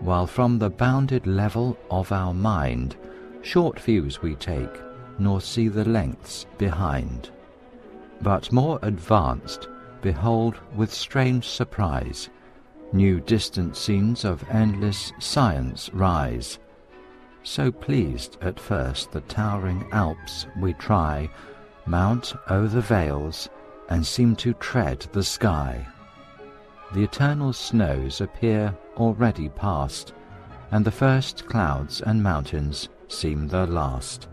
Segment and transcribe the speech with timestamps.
[0.00, 2.96] while from the bounded level of our mind
[3.42, 4.80] short views we take,
[5.18, 7.30] nor see the lengths behind.
[8.20, 9.68] But more advanced,
[10.02, 12.30] behold with strange surprise
[12.92, 16.58] new distant scenes of endless science rise.
[17.42, 21.30] So pleased at first the towering Alps we try,
[21.86, 23.48] mount o'er the vales,
[23.88, 25.86] and seem to tread the sky.
[26.92, 30.12] The eternal snows appear already past,
[30.72, 34.28] and the first clouds and mountains seem the last.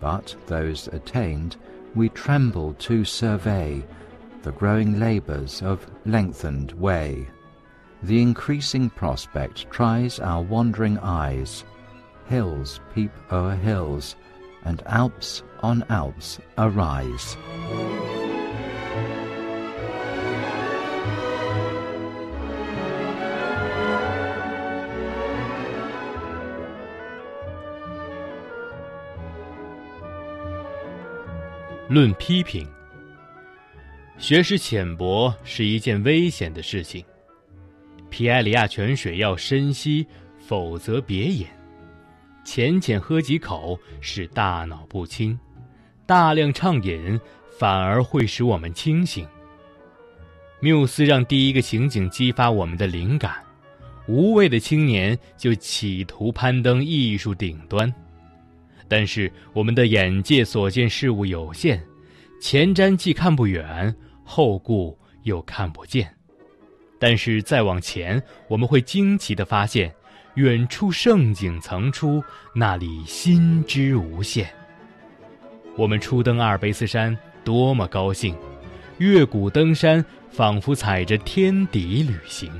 [0.00, 1.56] But those attained
[1.94, 3.84] we tremble to survey,
[4.43, 7.27] the growing labours of lengthened way.
[8.03, 11.63] The increasing prospect tries our wandering eyes.
[12.27, 14.15] Hills peep o'er hills,
[14.63, 17.35] and Alps on Alps arise.
[31.87, 32.67] 论批评。
[34.20, 37.02] 学识浅薄是一件危险的事情。
[38.10, 40.06] 皮埃里亚泉水要深吸，
[40.38, 41.46] 否则别饮。
[42.44, 45.38] 浅浅喝几口使大脑不清，
[46.04, 47.18] 大量畅饮
[47.58, 49.26] 反而会使我们清醒。
[50.60, 53.42] 缪斯让第一个情景激发我们的灵感，
[54.06, 57.92] 无畏的青年就企图攀登艺术顶端。
[58.86, 61.82] 但是我们的眼界所见事物有限，
[62.38, 63.96] 前瞻既看不远。
[64.30, 66.08] 后顾又看不见，
[67.00, 69.92] 但是再往前，我们会惊奇地发现，
[70.34, 72.22] 远处盛景层出，
[72.54, 74.48] 那里心之无限。
[75.76, 78.36] 我们初登阿尔卑斯山，多么高兴！
[78.98, 82.52] 越谷登山，仿佛踩着天底旅行。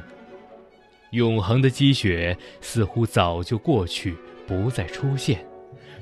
[1.12, 5.46] 永恒的积雪似乎早就过去，不再出现。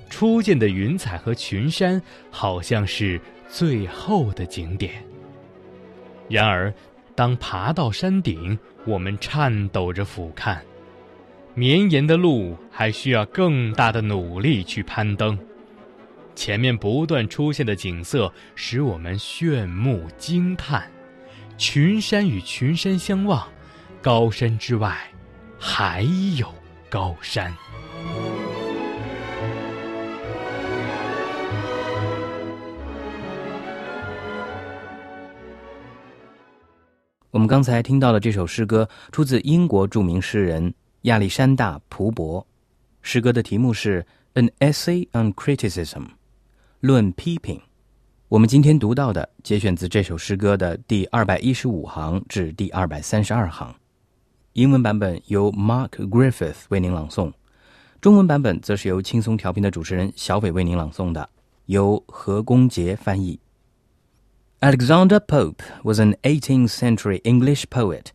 [0.09, 3.21] 初见的云彩和群山，好像是
[3.51, 5.05] 最后的景点。
[6.28, 6.72] 然而，
[7.15, 10.59] 当爬到山顶，我们颤抖着俯瞰，
[11.55, 15.39] 绵延的路还需要更大的努力去攀登。
[16.34, 20.89] 前面不断出现的景色使我们炫目惊叹，
[21.56, 23.49] 群山与群山相望，
[24.00, 24.97] 高山之外
[25.59, 26.03] 还
[26.37, 26.55] 有
[26.89, 27.53] 高山。
[37.38, 42.44] 我们刚才听到的这首诗歌出自英国著名诗人亚历山大·蒲伯。
[43.00, 44.04] 诗歌的题目是
[44.43, 46.00] 《An Essay on Criticism》，
[46.81, 47.60] 论批评。
[48.27, 53.72] 我们今天读到的节选自这首诗歌的第二百一十五行至第二百三十二行。
[54.54, 57.33] 英文版本由 Mark Griffith 为您朗诵，
[58.01, 61.30] 中文版本则是由轻松调频的主持人小伟为您朗诵的，
[61.66, 63.39] 由何公杰翻译。
[64.61, 68.14] Alexander Pope was an 18th century English poet.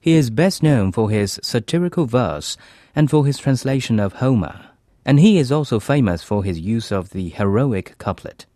[0.00, 2.56] He is best known for his satirical verse
[2.94, 4.70] and for his translation of Homer,
[5.04, 8.46] and he is also famous for his use of the heroic couplet.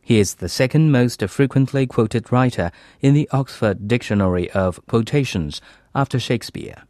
[0.00, 5.60] He is the second most frequently quoted writer in the Oxford Dictionary of Quotations
[5.92, 6.84] after Shakespeare.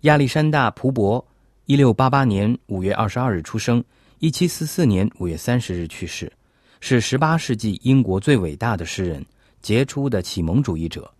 [0.00, 1.26] 亚历山大·蒲伯，
[1.66, 3.84] 一六八八年五月二十二日出生，
[4.20, 6.32] 一七四四年五月三十日去世。
[6.79, 9.25] 是十八世纪英国最伟大的诗人，
[9.61, 11.11] 杰出的启蒙主义者。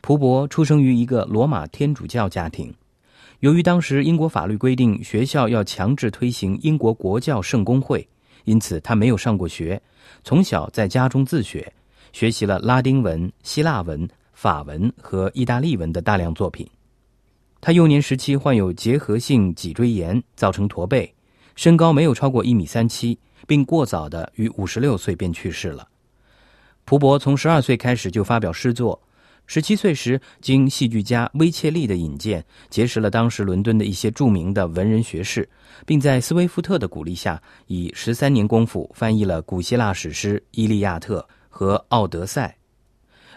[0.00, 2.72] 蒲伯出生于一个罗马天主教家庭。
[3.40, 8.06] 由于当时英国法律规定学校要强制推行英国国教圣公会，
[8.44, 9.80] 因此他没有上过学，
[10.22, 11.70] 从小在家中自学，
[12.12, 16.66] 学习了拉丁文、希腊文、法文和意大利文的大量作品。
[17.60, 21.12] 他幼年时期患有结核性脊椎炎，造成驼背，
[21.56, 25.88] 身高没有超过一米三七，并过早的于五十六岁便去世了。
[26.84, 29.00] 蒲伯从十二岁开始就发表诗作。
[29.46, 35.46] 十七岁时，经戏剧家威切利的引荐，结识了当时伦敦的一些著名的文人学士，
[35.84, 41.20] 并在斯威夫特的鼓励下，以十三年功夫翻译了古希腊史诗《伊利亚特》
[41.50, 42.56] 和《奥德赛》。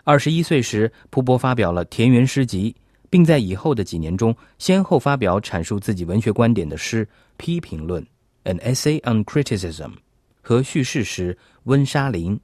[0.06, 2.74] 二十一岁时，蒲伯发表了田园诗集，
[3.10, 7.06] 并在以后的几年中，先后发表阐述自己文学观点的诗
[7.36, 8.02] 《批评论》
[8.48, 9.96] （An Essay on Criticism）
[10.42, 11.34] 和叙事诗
[11.66, 12.40] 《温莎林》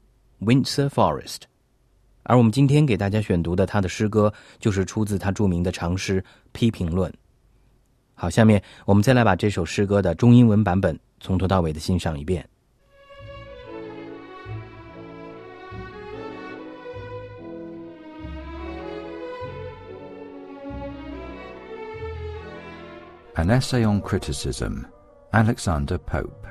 [0.45, 1.43] （Windsor Forest）。
[2.23, 6.21] 而我们今天给大家选读的他的诗歌，就是出自他著名的长诗
[6.51, 7.09] 《批评论》。
[8.15, 12.45] 好，下面我们再来把这首诗歌的中英文版本从头到尾的欣赏一遍。
[23.35, 24.83] An Essay on Criticism,
[25.33, 26.45] Alexander Pope.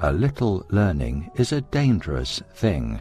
[0.00, 3.00] A little learning is a dangerous thing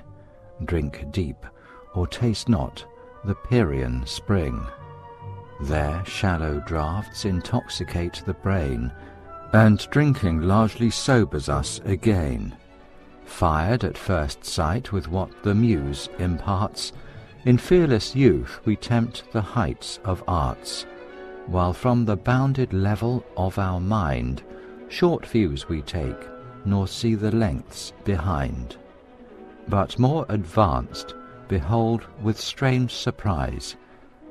[0.63, 1.45] drink deep,
[1.93, 2.85] or taste not
[3.25, 4.65] the Pierian spring.
[5.63, 8.93] There shallow draughts intoxicate the brain,
[9.51, 12.55] and drinking largely sobers us again.
[13.25, 16.93] Fired at first sight with what the muse imparts,
[17.43, 20.85] in fearless youth we tempt the heights of arts,
[21.49, 24.43] while from the bounded level of our mind
[24.87, 26.27] short views we take,
[26.65, 28.77] nor see the lengths behind
[29.69, 31.13] but more advanced,
[31.47, 33.75] behold with strange surprise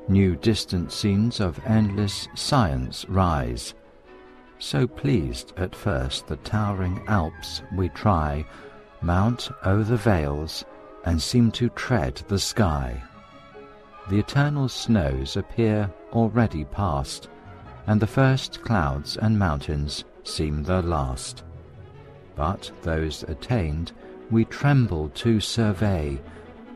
[0.08, 3.74] new distant scenes of endless science rise.
[4.58, 8.46] So pleased at first the towering Alps we try,
[9.02, 10.64] mount o'er the vales,
[11.04, 13.02] and seem to tread the sky.
[14.08, 17.28] The eternal snows appear already past,
[17.86, 21.44] and the first clouds and mountains seem the last.
[22.34, 23.92] But those attained
[24.30, 26.20] we tremble to survey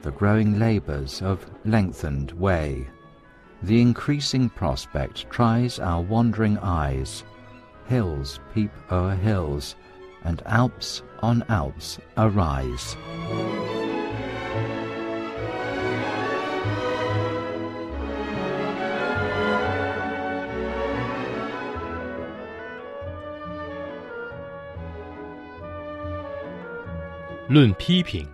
[0.02, 2.86] the growing labours of lengthened way.
[3.62, 7.22] The increasing prospect tries our wandering eyes.
[7.86, 9.76] Hills peep o'er hills,
[10.24, 12.96] and Alps on Alps arise.
[27.52, 28.26] 论批评，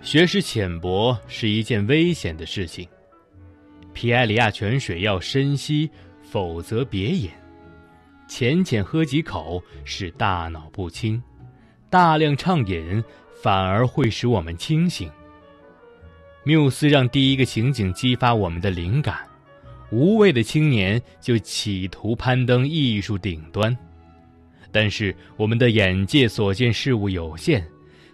[0.00, 2.88] 学识浅薄是一件危险的事情。
[3.92, 5.90] 皮埃里亚泉水要深吸，
[6.22, 7.30] 否则别饮。
[8.26, 11.22] 浅浅喝几口使大脑不清，
[11.90, 13.04] 大量畅饮
[13.42, 15.10] 反而会使我们清醒。
[16.44, 19.18] 缪斯让第一个情景激发我们的灵感，
[19.90, 23.76] 无畏的青年就企图攀登艺术顶端。
[24.76, 27.66] 但是我们的眼界所见事物有限，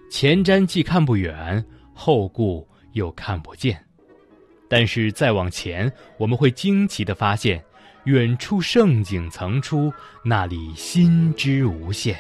[0.08, 3.84] 前瞻既看不远，后顾又看不见。
[4.68, 7.60] 但是再往前，我们会惊奇地发现，
[8.04, 9.92] 远处盛景层出，
[10.24, 12.16] 那里心之无限。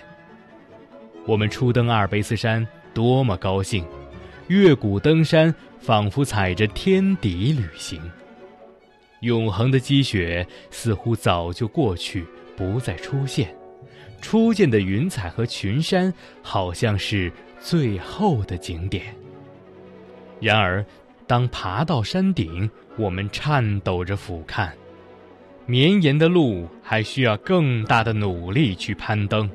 [1.24, 3.86] 我们初登阿尔卑斯山，多么高兴！
[4.48, 8.02] 越谷登山，仿佛踩着天底旅行。
[9.20, 13.54] 永恒的积雪似乎早就过去，不再出现。
[14.22, 19.14] 初见的云彩和群山，好像是最后的景点。
[20.40, 20.82] 然而，
[21.26, 24.70] 当爬到山顶，我们颤抖着俯瞰，
[25.66, 29.50] 绵延的路还需要更大的努力去攀登。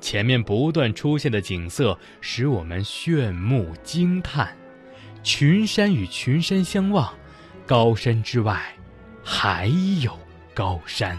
[0.00, 4.56] 前面不断出现的景色使我们炫目惊叹，
[5.22, 7.12] 群山与群山相望，
[7.66, 8.60] 高山之外
[9.22, 9.66] 还
[10.02, 10.18] 有
[10.54, 11.18] 高山。